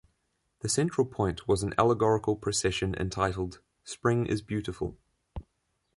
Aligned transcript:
The 0.61 0.67
central 0.67 1.05
point 1.05 1.47
was 1.47 1.61
an 1.61 1.75
allegorical 1.77 2.35
procession 2.35 2.95
entitled 2.99 3.61
"Spring 3.83 4.25
is 4.25 4.41
Beautiful". 4.41 4.97